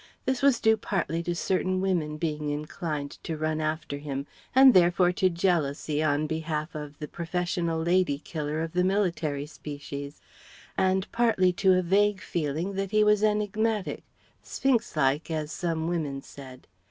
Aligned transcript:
This 0.25 0.41
was 0.41 0.59
due 0.59 0.77
partly 0.77 1.21
to 1.21 1.35
certain 1.35 1.79
women 1.79 2.17
being 2.17 2.49
inclined 2.49 3.11
to 3.23 3.37
run 3.37 3.61
after 3.61 3.99
him 3.99 4.25
and 4.55 4.73
therefore 4.73 5.11
to 5.11 5.29
jealousy 5.29 6.01
on 6.01 6.25
behalf 6.25 6.73
of 6.73 6.97
the 6.97 7.07
professional 7.07 7.79
lady 7.79 8.17
killer 8.17 8.61
of 8.61 8.73
the 8.73 8.83
military 8.83 9.45
species 9.45 10.19
and 10.75 11.05
partly 11.11 11.53
to 11.53 11.73
a 11.77 11.83
vague 11.83 12.19
feeling 12.19 12.73
that 12.73 12.89
he 12.89 13.03
was 13.03 13.21
enigmatic 13.23 14.03
Sphynx 14.41 14.95
like, 14.97 15.29
as 15.29 15.51
some 15.51 15.87
women 15.87 16.23
said. 16.23 16.65